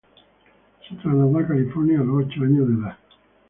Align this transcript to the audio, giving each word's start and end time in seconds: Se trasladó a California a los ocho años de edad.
Se 0.89 0.95
trasladó 0.95 1.37
a 1.37 1.45
California 1.47 1.99
a 1.99 2.03
los 2.03 2.25
ocho 2.25 2.41
años 2.41 2.67
de 2.69 2.73
edad. 2.73 2.97